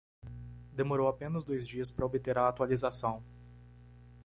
Demorou 0.73 1.07
apenas 1.07 1.43
dois 1.43 1.67
dias 1.67 1.91
para 1.91 2.07
obter 2.07 2.35
a 2.35 2.47
atualização. 2.49 3.23